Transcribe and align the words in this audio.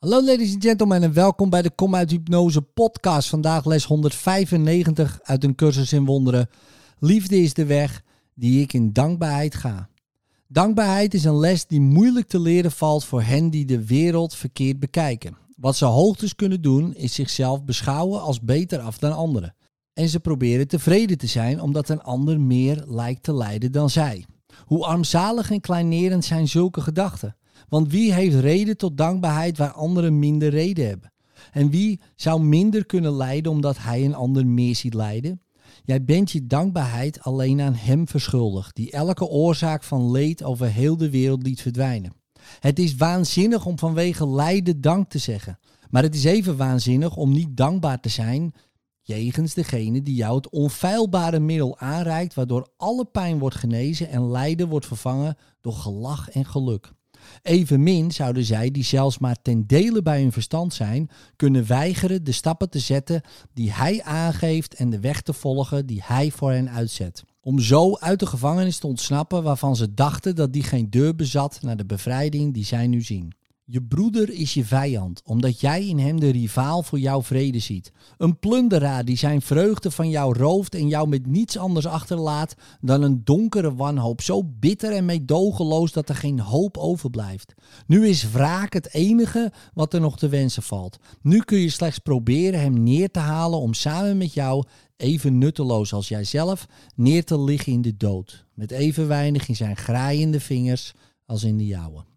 Hallo 0.00 0.24
ladies 0.24 0.52
and 0.52 0.64
gentlemen 0.64 1.02
en 1.02 1.12
welkom 1.12 1.50
bij 1.50 1.62
de 1.62 1.70
Kom 1.70 1.94
uit 1.94 2.10
Hypnose 2.10 2.62
podcast. 2.62 3.28
Vandaag 3.28 3.64
les 3.64 3.84
195 3.84 5.20
uit 5.22 5.44
een 5.44 5.54
cursus 5.54 5.92
in 5.92 6.04
wonderen. 6.04 6.48
Liefde 6.98 7.36
is 7.36 7.54
de 7.54 7.64
weg 7.64 8.02
die 8.34 8.62
ik 8.62 8.72
in 8.72 8.92
dankbaarheid 8.92 9.54
ga. 9.54 9.88
Dankbaarheid 10.48 11.14
is 11.14 11.24
een 11.24 11.38
les 11.38 11.66
die 11.66 11.80
moeilijk 11.80 12.28
te 12.28 12.40
leren 12.40 12.72
valt 12.72 13.04
voor 13.04 13.22
hen 13.22 13.50
die 13.50 13.64
de 13.64 13.86
wereld 13.86 14.34
verkeerd 14.34 14.80
bekijken. 14.80 15.36
Wat 15.56 15.76
ze 15.76 15.84
hoogtes 15.84 16.34
kunnen 16.34 16.62
doen 16.62 16.94
is 16.94 17.14
zichzelf 17.14 17.64
beschouwen 17.64 18.20
als 18.20 18.40
beter 18.40 18.78
af 18.78 18.98
dan 18.98 19.16
anderen. 19.16 19.54
En 19.92 20.08
ze 20.08 20.20
proberen 20.20 20.68
tevreden 20.68 21.18
te 21.18 21.26
zijn 21.26 21.60
omdat 21.60 21.88
een 21.88 22.02
ander 22.02 22.40
meer 22.40 22.84
lijkt 22.86 23.22
te 23.22 23.34
lijden 23.34 23.72
dan 23.72 23.90
zij. 23.90 24.24
Hoe 24.64 24.84
armzalig 24.84 25.50
en 25.50 25.60
kleinerend 25.60 26.24
zijn 26.24 26.48
zulke 26.48 26.80
gedachten? 26.80 27.36
Want 27.68 27.90
wie 27.90 28.12
heeft 28.12 28.40
reden 28.40 28.76
tot 28.76 28.96
dankbaarheid 28.96 29.58
waar 29.58 29.72
anderen 29.72 30.18
minder 30.18 30.48
reden 30.48 30.86
hebben? 30.86 31.12
En 31.52 31.70
wie 31.70 32.00
zou 32.16 32.42
minder 32.42 32.86
kunnen 32.86 33.12
lijden 33.12 33.52
omdat 33.52 33.78
hij 33.78 34.04
een 34.04 34.14
ander 34.14 34.46
meer 34.46 34.76
ziet 34.76 34.94
lijden? 34.94 35.40
Jij 35.84 36.04
bent 36.04 36.30
je 36.30 36.46
dankbaarheid 36.46 37.22
alleen 37.22 37.60
aan 37.60 37.74
Hem 37.74 38.08
verschuldigd, 38.08 38.76
die 38.76 38.90
elke 38.90 39.26
oorzaak 39.26 39.82
van 39.82 40.10
leed 40.10 40.42
over 40.42 40.66
heel 40.66 40.96
de 40.96 41.10
wereld 41.10 41.42
liet 41.42 41.60
verdwijnen. 41.60 42.12
Het 42.60 42.78
is 42.78 42.96
waanzinnig 42.96 43.66
om 43.66 43.78
vanwege 43.78 44.28
lijden 44.28 44.80
dank 44.80 45.10
te 45.10 45.18
zeggen, 45.18 45.58
maar 45.90 46.02
het 46.02 46.14
is 46.14 46.24
even 46.24 46.56
waanzinnig 46.56 47.16
om 47.16 47.32
niet 47.32 47.56
dankbaar 47.56 48.00
te 48.00 48.08
zijn 48.08 48.52
jegens 49.02 49.54
degene 49.54 50.02
die 50.02 50.14
jou 50.14 50.36
het 50.36 50.50
onfeilbare 50.50 51.40
middel 51.40 51.78
aanreikt, 51.78 52.34
waardoor 52.34 52.68
alle 52.76 53.04
pijn 53.04 53.38
wordt 53.38 53.56
genezen 53.56 54.08
en 54.08 54.30
lijden 54.30 54.68
wordt 54.68 54.86
vervangen 54.86 55.36
door 55.60 55.72
gelach 55.72 56.30
en 56.30 56.44
geluk. 56.44 56.92
Evenmin 57.42 58.12
zouden 58.12 58.44
zij, 58.44 58.70
die 58.70 58.84
zelfs 58.84 59.18
maar 59.18 59.36
ten 59.42 59.66
dele 59.66 60.02
bij 60.02 60.20
hun 60.20 60.32
verstand 60.32 60.74
zijn, 60.74 61.10
kunnen 61.36 61.66
weigeren 61.66 62.24
de 62.24 62.32
stappen 62.32 62.70
te 62.70 62.78
zetten 62.78 63.22
die 63.54 63.72
hij 63.72 64.02
aangeeft 64.02 64.74
en 64.74 64.90
de 64.90 65.00
weg 65.00 65.20
te 65.20 65.32
volgen 65.32 65.86
die 65.86 66.02
hij 66.04 66.30
voor 66.30 66.52
hen 66.52 66.70
uitzet. 66.70 67.24
Om 67.40 67.60
zo 67.60 67.96
uit 67.96 68.18
de 68.18 68.26
gevangenis 68.26 68.78
te 68.78 68.86
ontsnappen 68.86 69.42
waarvan 69.42 69.76
ze 69.76 69.94
dachten 69.94 70.34
dat 70.36 70.52
die 70.52 70.62
geen 70.62 70.90
deur 70.90 71.16
bezat 71.16 71.58
naar 71.62 71.76
de 71.76 71.86
bevrijding 71.86 72.54
die 72.54 72.64
zij 72.64 72.86
nu 72.86 73.02
zien. 73.02 73.32
Je 73.72 73.82
broeder 73.82 74.30
is 74.30 74.54
je 74.54 74.64
vijand, 74.64 75.22
omdat 75.24 75.60
jij 75.60 75.86
in 75.86 75.98
hem 75.98 76.20
de 76.20 76.30
rivaal 76.30 76.82
voor 76.82 76.98
jouw 76.98 77.22
vrede 77.22 77.58
ziet. 77.58 77.92
Een 78.18 78.38
plunderaar 78.38 79.04
die 79.04 79.16
zijn 79.16 79.42
vreugde 79.42 79.90
van 79.90 80.10
jou 80.10 80.38
rooft 80.38 80.74
en 80.74 80.88
jou 80.88 81.08
met 81.08 81.26
niets 81.26 81.58
anders 81.58 81.86
achterlaat 81.86 82.54
dan 82.80 83.02
een 83.02 83.24
donkere 83.24 83.74
wanhoop, 83.74 84.20
zo 84.20 84.44
bitter 84.44 84.92
en 84.92 85.04
meedogenloos 85.04 85.92
dat 85.92 86.08
er 86.08 86.14
geen 86.14 86.40
hoop 86.40 86.76
overblijft. 86.76 87.54
Nu 87.86 88.08
is 88.08 88.30
wraak 88.30 88.72
het 88.72 88.94
enige 88.94 89.52
wat 89.74 89.94
er 89.94 90.00
nog 90.00 90.18
te 90.18 90.28
wensen 90.28 90.62
valt. 90.62 90.98
Nu 91.22 91.40
kun 91.40 91.58
je 91.58 91.70
slechts 91.70 91.98
proberen 91.98 92.60
hem 92.60 92.82
neer 92.82 93.10
te 93.10 93.18
halen 93.18 93.58
om 93.58 93.74
samen 93.74 94.16
met 94.16 94.34
jou, 94.34 94.64
even 94.96 95.38
nutteloos 95.38 95.92
als 95.92 96.08
jijzelf, 96.08 96.66
neer 96.94 97.24
te 97.24 97.40
liggen 97.40 97.72
in 97.72 97.82
de 97.82 97.96
dood, 97.96 98.46
met 98.54 98.70
even 98.70 99.08
weinig 99.08 99.48
in 99.48 99.56
zijn 99.56 99.76
graaiende 99.76 100.40
vingers 100.40 100.92
als 101.26 101.44
in 101.44 101.56
de 101.56 101.66
jouwe. 101.66 102.09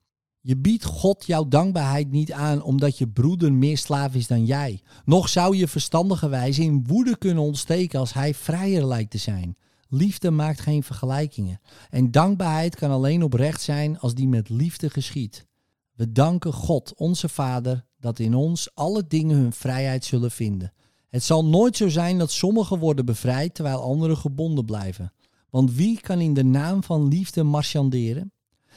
Je 0.45 0.57
biedt 0.57 0.83
God 0.83 1.25
jouw 1.25 1.47
dankbaarheid 1.47 2.11
niet 2.11 2.31
aan 2.31 2.61
omdat 2.61 2.97
je 2.97 3.07
broeder 3.07 3.53
meer 3.53 3.77
slaaf 3.77 4.15
is 4.15 4.27
dan 4.27 4.45
jij. 4.45 4.81
Nog 5.05 5.29
zou 5.29 5.55
je 5.57 5.67
verstandige 5.67 6.29
wijze 6.29 6.61
in 6.61 6.83
woede 6.87 7.17
kunnen 7.17 7.43
ontsteken 7.43 7.99
als 7.99 8.13
hij 8.13 8.33
vrijer 8.33 8.85
lijkt 8.85 9.11
te 9.11 9.17
zijn. 9.17 9.57
Liefde 9.89 10.31
maakt 10.31 10.61
geen 10.61 10.83
vergelijkingen. 10.83 11.59
En 11.89 12.11
dankbaarheid 12.11 12.75
kan 12.75 12.91
alleen 12.91 13.23
oprecht 13.23 13.61
zijn 13.61 13.99
als 13.99 14.13
die 14.13 14.27
met 14.27 14.49
liefde 14.49 14.89
geschiet. 14.89 15.45
We 15.93 16.11
danken 16.11 16.53
God, 16.53 16.93
onze 16.95 17.29
Vader, 17.29 17.85
dat 17.99 18.19
in 18.19 18.35
ons 18.35 18.75
alle 18.75 19.07
dingen 19.07 19.37
hun 19.37 19.53
vrijheid 19.53 20.05
zullen 20.05 20.31
vinden. 20.31 20.73
Het 21.09 21.23
zal 21.23 21.45
nooit 21.45 21.77
zo 21.77 21.89
zijn 21.89 22.17
dat 22.17 22.31
sommigen 22.31 22.79
worden 22.79 23.05
bevrijd 23.05 23.55
terwijl 23.55 23.81
anderen 23.81 24.17
gebonden 24.17 24.65
blijven. 24.65 25.13
Want 25.49 25.73
wie 25.73 25.99
kan 25.99 26.19
in 26.19 26.33
de 26.33 26.43
naam 26.43 26.83
van 26.83 27.07
liefde 27.07 27.43
marchanderen? 27.43 28.31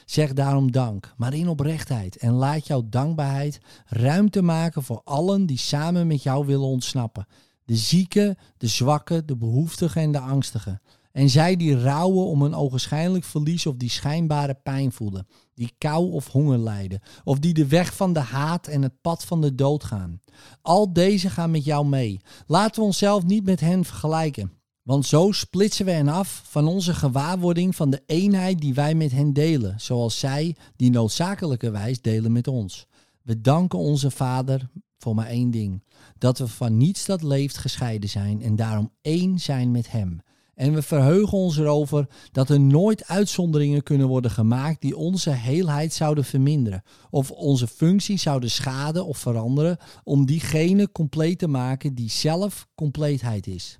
Zeg 0.06 0.32
daarom 0.32 0.72
dank, 0.72 1.14
maar 1.16 1.34
in 1.34 1.48
oprechtheid. 1.48 2.16
En 2.16 2.32
laat 2.32 2.66
jouw 2.66 2.82
dankbaarheid 2.88 3.60
ruimte 3.86 4.42
maken 4.42 4.82
voor 4.82 5.00
allen 5.04 5.46
die 5.46 5.58
samen 5.58 6.06
met 6.06 6.22
jou 6.22 6.46
willen 6.46 6.66
ontsnappen. 6.66 7.26
De 7.64 7.76
zieken, 7.76 8.36
de 8.56 8.66
zwakken, 8.66 9.26
de 9.26 9.36
behoeftigen 9.36 10.02
en 10.02 10.12
de 10.12 10.18
angstigen. 10.18 10.80
En 11.12 11.30
zij 11.30 11.56
die 11.56 11.80
rouwen 11.80 12.26
om 12.26 12.42
een 12.42 12.54
ogenschijnlijk 12.54 13.24
verlies 13.24 13.66
of 13.66 13.76
die 13.76 13.90
schijnbare 13.90 14.54
pijn 14.54 14.92
voelen, 14.92 15.26
die 15.54 15.72
kou 15.78 16.12
of 16.12 16.28
honger 16.28 16.58
lijden, 16.58 17.00
of 17.24 17.38
die 17.38 17.54
de 17.54 17.66
weg 17.66 17.94
van 17.94 18.12
de 18.12 18.20
haat 18.20 18.66
en 18.66 18.82
het 18.82 19.00
pad 19.00 19.24
van 19.24 19.40
de 19.40 19.54
dood 19.54 19.84
gaan. 19.84 20.20
Al 20.62 20.92
deze 20.92 21.30
gaan 21.30 21.50
met 21.50 21.64
jou 21.64 21.86
mee. 21.86 22.20
Laten 22.46 22.80
we 22.80 22.86
onszelf 22.86 23.24
niet 23.24 23.44
met 23.44 23.60
hen 23.60 23.84
vergelijken. 23.84 24.52
Want 24.86 25.06
zo 25.06 25.32
splitsen 25.32 25.84
we 25.84 25.91
hen 25.91 26.08
af 26.08 26.42
van 26.44 26.66
onze 26.66 26.94
gewaarwording 26.94 27.76
van 27.76 27.91
de 27.91 28.02
eenheid 28.06 28.60
die 28.60 28.74
wij 28.74 28.94
met 28.94 29.12
hen 29.12 29.32
delen, 29.32 29.80
zoals 29.80 30.19
zij 30.19 30.56
die 30.76 30.91
noodzakelijkerwijs 30.91 32.00
delen 32.00 32.32
met 32.32 32.48
ons. 32.48 32.86
We 33.22 33.41
danken 33.41 33.78
onze 33.78 34.10
Vader 34.10 34.69
voor 34.98 35.14
maar 35.14 35.26
één 35.26 35.50
ding: 35.50 35.82
dat 36.19 36.38
we 36.38 36.48
van 36.48 36.76
niets 36.76 37.06
dat 37.06 37.22
leeft 37.22 37.56
gescheiden 37.56 38.08
zijn 38.08 38.42
en 38.42 38.56
daarom 38.56 38.92
één 39.02 39.38
zijn 39.38 39.70
met 39.70 39.91
Hem. 39.91 40.20
En 40.54 40.74
we 40.74 40.82
verheugen 40.82 41.38
ons 41.38 41.58
erover 41.58 42.08
dat 42.32 42.48
er 42.48 42.60
nooit 42.60 43.06
uitzonderingen 43.06 43.82
kunnen 43.82 44.08
worden 44.08 44.30
gemaakt 44.30 44.80
die 44.80 44.97
onze 44.97 45.30
heelheid 45.30 45.92
zouden 45.92 46.24
verminderen, 46.24 46.82
of 47.10 47.30
onze 47.30 47.66
functie 47.66 48.18
zouden 48.18 48.50
schaden 48.50 49.06
of 49.06 49.18
veranderen, 49.18 49.76
om 50.04 50.26
diegene 50.26 50.92
compleet 50.92 51.38
te 51.38 51.48
maken 51.48 51.94
die 51.94 52.10
zelf 52.10 52.68
compleetheid 52.74 53.47
is. 53.47 53.78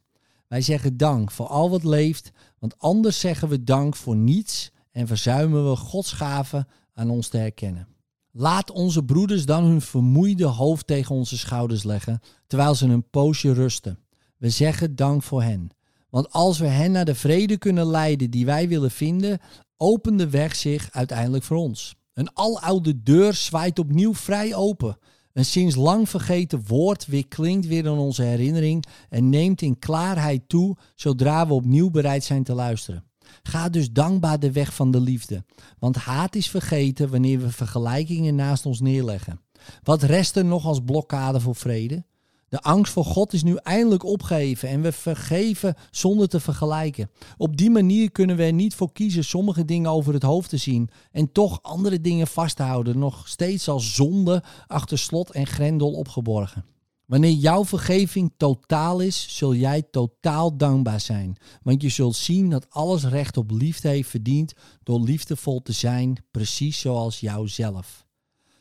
Wij 0.49 0.61
zeggen 0.61 0.97
dank 0.97 1.31
voor 1.31 1.47
al 1.47 1.71
wat 1.71 1.85
leeft, 1.85 2.33
want 2.59 2.79
anders 2.79 3.21
zeggen 3.21 3.49
we 3.49 3.65
dank 3.65 3.97
voor 3.97 4.17
niets 4.17 4.71
en 4.91 5.07
verzuimen 5.07 5.71
we 5.71 5.77
Gods 5.77 6.13
gave 6.13 6.67
aan 6.95 7.11
ons 7.11 7.29
te 7.29 7.37
herkennen. 7.37 7.89
Laat 8.33 8.71
onze 8.71 9.05
broeders 9.05 9.47
dan 9.47 9.65
hun 9.65 9.81
vermoeide 9.81 10.45
hoofd 10.45 10.87
tegen 10.87 11.15
onze 11.15 11.39
schouders 11.39 11.83
leggen, 11.83 12.21
terwijl 12.47 12.75
ze 12.75 12.87
een 12.87 13.11
poosje 13.11 13.53
rusten. 13.53 13.99
We 14.37 14.51
zeggen 14.51 14.97
dank 14.97 15.23
voor 15.23 15.43
hen. 15.43 15.71
Want 16.11 16.33
als 16.33 16.59
we 16.59 16.67
hen 16.67 16.93
naar 16.93 17.05
de 17.05 17.15
vrede 17.15 17.59
kunnen 17.59 17.87
leiden 17.87 18.31
die 18.31 18.47
wij 18.47 18.69
willen 18.69 18.91
vinden, 18.91 19.39
opent 19.77 20.19
de 20.19 20.31
weg 20.31 20.57
zich 20.57 20.89
uiteindelijk 20.93 21.45
voor 21.45 21.57
ons. 21.57 21.95
Een 22.13 22.35
aloude 22.35 23.03
deur 23.03 23.35
zwaait 23.35 23.79
opnieuw 23.79 24.15
vrij 24.15 24.55
open. 24.55 24.99
Een 25.37 25.45
sinds 25.45 25.75
lang 25.75 26.09
vergeten 26.09 26.63
woord 26.67 27.07
weer 27.07 27.29
klinkt 27.29 27.67
weer 27.67 27.85
in 27.85 27.91
onze 27.91 28.23
herinnering 28.23 28.85
en 29.09 29.29
neemt 29.29 29.63
in 29.63 29.79
klaarheid 29.79 30.49
toe 30.49 30.77
zodra 30.95 31.47
we 31.47 31.53
opnieuw 31.53 31.91
bereid 31.91 32.25
zijn 32.25 32.43
te 32.43 32.55
luisteren. 32.55 33.05
Ga 33.43 33.69
dus 33.69 33.93
dankbaar 33.93 34.39
de 34.39 34.53
weg 34.53 34.75
van 34.75 34.91
de 34.91 35.01
liefde, 35.01 35.45
want 35.79 35.97
haat 35.97 36.35
is 36.35 36.51
vergeten 36.51 37.11
wanneer 37.11 37.41
we 37.41 37.51
vergelijkingen 37.51 38.35
naast 38.35 38.67
ons 38.67 38.81
neerleggen. 38.81 39.41
Wat 39.83 40.03
rest 40.03 40.37
er 40.37 40.45
nog 40.45 40.65
als 40.65 40.81
blokkade 40.85 41.41
voor 41.41 41.57
vrede? 41.57 42.05
De 42.49 42.61
angst 42.61 42.93
voor 42.93 43.05
God 43.05 43.33
is 43.33 43.43
nu 43.43 43.57
eindelijk 43.57 44.05
opgeheven 44.05 44.69
en 44.69 44.83
we 44.83 44.93
vergeven 44.93 45.75
zonder 45.91 46.29
te 46.29 46.41
vergelijken. 46.41 47.11
Op 47.37 47.57
die 47.57 47.71
manier 47.71 48.11
kunnen 48.11 48.37
we 48.37 48.43
er 48.43 48.53
niet 48.53 48.75
voor 48.75 48.93
kiezen 48.93 49.25
sommige 49.25 49.65
dingen 49.65 49.91
over 49.91 50.13
het 50.13 50.23
hoofd 50.23 50.49
te 50.49 50.57
zien 50.57 50.89
en 51.13 51.33
toch 51.33 51.59
andere 51.63 52.01
dingen 52.01 52.27
vasthouden, 52.27 52.99
nog 52.99 53.29
steeds 53.29 53.69
als 53.69 53.95
zonde 53.95 54.43
achter 54.67 54.99
slot 54.99 55.31
en 55.31 55.47
grendel 55.47 55.93
opgeborgen. 55.93 56.65
Wanneer 57.07 57.33
jouw 57.33 57.65
vergeving 57.65 58.33
totaal 58.37 59.01
is, 59.01 59.37
zul 59.37 59.55
jij 59.55 59.83
totaal 59.83 60.57
dankbaar 60.57 61.01
zijn, 61.01 61.37
want 61.63 61.83
je 61.83 61.89
zult 61.89 62.17
zien 62.17 62.51
dat 62.51 62.71
alles 62.71 63.05
recht 63.05 63.37
op 63.37 63.51
liefde 63.51 63.89
heeft 63.89 64.11
verdiend 64.11 64.53
door 64.83 65.01
liefdevol 65.01 65.63
te 65.63 65.73
zijn, 65.73 66.25
precies 66.31 66.81
zoals 66.81 67.21
jouzelf. 67.21 68.06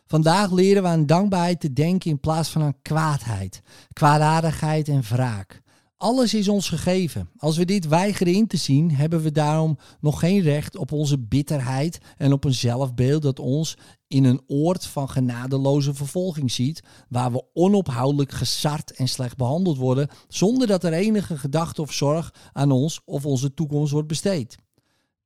Vandaag 0.07 0.51
leren 0.51 0.83
we 0.83 0.89
aan 0.89 1.05
dankbaarheid 1.05 1.59
te 1.59 1.73
denken 1.73 2.09
in 2.09 2.19
plaats 2.19 2.50
van 2.50 2.62
aan 2.62 2.81
kwaadheid, 2.81 3.62
kwaadaardigheid 3.94 4.88
en 4.88 5.01
wraak. 5.01 5.63
Alles 5.97 6.33
is 6.33 6.47
ons 6.47 6.69
gegeven. 6.69 7.30
Als 7.38 7.57
we 7.57 7.65
dit 7.65 7.88
weigeren 7.88 8.33
in 8.33 8.47
te 8.47 8.57
zien, 8.57 8.91
hebben 8.91 9.21
we 9.21 9.31
daarom 9.31 9.77
nog 10.00 10.19
geen 10.19 10.41
recht 10.41 10.77
op 10.77 10.91
onze 10.91 11.19
bitterheid 11.19 11.97
en 12.18 12.33
op 12.33 12.44
een 12.44 12.53
zelfbeeld 12.53 13.21
dat 13.21 13.39
ons 13.39 13.77
in 14.07 14.24
een 14.24 14.41
oord 14.47 14.85
van 14.85 15.09
genadeloze 15.09 15.94
vervolging 15.94 16.51
ziet, 16.51 16.83
waar 17.09 17.31
we 17.31 17.45
onophoudelijk 17.53 18.31
gesart 18.31 18.91
en 18.91 19.07
slecht 19.07 19.38
behandeld 19.38 19.77
worden, 19.77 20.07
zonder 20.27 20.68
dat 20.68 20.83
er 20.83 20.94
enige 20.94 21.38
gedachte 21.38 21.81
of 21.81 21.94
zorg 21.94 22.33
aan 22.53 22.71
ons 22.71 23.01
of 23.06 23.25
onze 23.25 23.53
toekomst 23.53 23.91
wordt 23.91 24.07
besteed. 24.07 24.57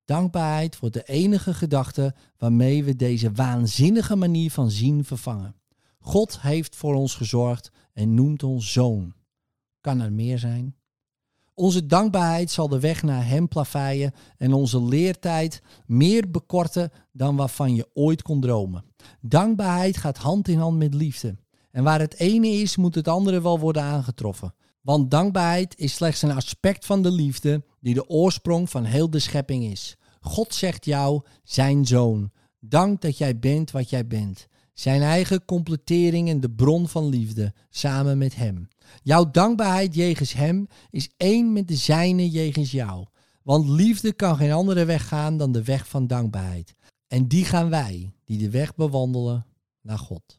Dankbaarheid 0.10 0.80
wordt 0.80 0.96
de 0.96 1.04
enige 1.04 1.54
gedachte 1.54 2.16
waarmee 2.38 2.84
we 2.84 2.96
deze 2.96 3.32
waanzinnige 3.32 4.16
manier 4.16 4.52
van 4.52 4.72
zien 4.72 5.04
vervangen. 5.04 5.56
God 6.00 6.42
heeft 6.42 6.76
voor 6.76 6.96
ons 6.96 7.16
gezorgd 7.16 7.72
en 7.94 8.14
noemt 8.14 8.44
ons 8.44 8.72
zoon. 8.72 9.14
Kan 9.82 10.00
er 10.00 10.14
meer 10.14 10.40
zijn? 10.40 10.76
Onze 11.54 11.86
dankbaarheid 11.86 12.52
zal 12.52 12.68
de 12.68 12.80
weg 12.80 13.04
naar 13.04 13.28
Hem 13.28 13.48
plaveien 13.48 14.14
en 14.38 14.54
onze 14.54 14.84
leertijd 14.84 15.62
meer 15.86 16.32
bekorten 16.32 16.92
dan 17.12 17.36
waarvan 17.36 17.76
je 17.76 17.90
ooit 17.94 18.22
kon 18.22 18.42
dromen. 18.42 18.86
Dankbaarheid 19.22 19.98
gaat 19.98 20.18
hand 20.18 20.48
in 20.48 20.60
hand 20.60 20.78
met 20.78 20.94
liefde. 20.94 21.36
En 21.72 21.84
waar 21.84 22.00
het 22.00 22.16
ene 22.16 22.48
is, 22.48 22.76
moet 22.76 22.96
het 22.96 23.08
andere 23.08 23.42
wel 23.42 23.60
worden 23.60 23.84
aangetroffen. 23.84 24.54
Want 24.82 25.12
dankbaarheid 25.12 25.78
is 25.78 25.94
slechts 25.94 26.22
een 26.22 26.32
aspect 26.32 26.86
van 26.86 27.02
de 27.02 27.12
liefde 27.12 27.64
die 27.80 27.94
de 27.94 28.10
oorsprong 28.10 28.70
van 28.70 28.84
heel 28.84 29.10
de 29.10 29.20
schepping 29.20 29.64
is. 29.64 29.98
God 30.22 30.54
zegt 30.54 30.86
jou, 30.86 31.22
zijn 31.44 31.86
zoon. 31.86 32.32
Dank 32.60 33.02
dat 33.02 33.18
jij 33.18 33.40
bent 33.40 33.72
wat 33.72 33.90
jij 33.90 34.08
bent. 34.08 34.48
Zijn 34.74 35.02
eigen 35.02 35.46
completering 35.46 36.30
en 36.30 36.40
de 36.40 36.50
bron 36.50 36.88
van 36.88 37.08
liefde, 37.08 37.54
samen 37.70 38.18
met 38.18 38.36
hem. 38.36 38.68
Jouw 39.04 39.32
dankbaarheid 39.32 39.96
jegens 39.96 40.34
hem 40.34 40.68
is 40.90 41.10
één 41.18 41.54
met 41.54 41.68
de 41.68 41.76
zijne 41.76 42.30
jegens 42.30 42.72
jou. 42.72 43.06
Want 43.44 43.70
liefde 43.70 44.14
kan 44.14 44.36
geen 44.36 44.52
andere 44.52 44.86
weg 44.86 45.08
gaan 45.08 45.38
dan 45.38 45.52
de 45.52 45.64
weg 45.64 45.88
van 45.88 46.08
dankbaarheid. 46.08 46.76
En 47.08 47.28
die 47.28 47.46
gaan 47.46 47.70
wij, 47.70 48.14
die 48.26 48.38
de 48.38 48.50
weg 48.50 48.76
bewandelen 48.76 49.46
naar 49.82 50.00
God. 50.00 50.39